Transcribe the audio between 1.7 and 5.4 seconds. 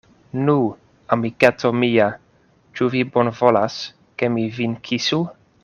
mia, ĉu vi bonvolas, ke mi vin kisu?